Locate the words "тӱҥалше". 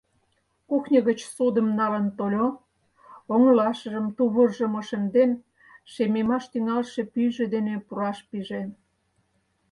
6.51-7.01